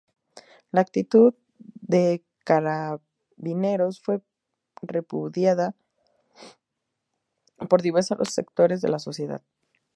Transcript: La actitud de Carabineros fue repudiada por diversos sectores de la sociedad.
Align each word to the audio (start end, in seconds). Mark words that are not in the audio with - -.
La 0.71 0.81
actitud 0.81 1.35
de 1.63 2.23
Carabineros 2.43 4.01
fue 4.01 4.23
repudiada 4.81 5.75
por 7.69 7.83
diversos 7.83 8.29
sectores 8.33 8.81
de 8.81 8.89
la 8.89 8.97
sociedad. 8.97 9.43